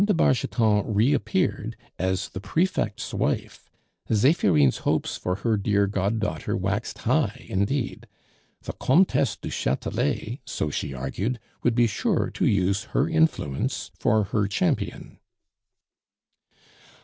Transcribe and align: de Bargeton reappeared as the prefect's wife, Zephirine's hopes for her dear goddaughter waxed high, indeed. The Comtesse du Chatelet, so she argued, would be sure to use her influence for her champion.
de 0.03 0.15
Bargeton 0.15 0.81
reappeared 0.91 1.75
as 1.99 2.29
the 2.29 2.39
prefect's 2.39 3.13
wife, 3.13 3.69
Zephirine's 4.11 4.77
hopes 4.79 5.15
for 5.15 5.35
her 5.35 5.57
dear 5.57 5.85
goddaughter 5.85 6.57
waxed 6.57 6.97
high, 7.05 7.45
indeed. 7.47 8.07
The 8.63 8.73
Comtesse 8.73 9.35
du 9.35 9.51
Chatelet, 9.51 10.39
so 10.43 10.71
she 10.71 10.91
argued, 10.95 11.39
would 11.61 11.75
be 11.75 11.85
sure 11.85 12.31
to 12.31 12.47
use 12.47 12.85
her 12.97 13.07
influence 13.07 13.91
for 13.99 14.23
her 14.23 14.47
champion. 14.47 15.19